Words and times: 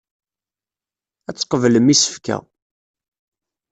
Ad 1.29 1.35
tqeblem 1.35 1.87
isefka. 1.93 2.37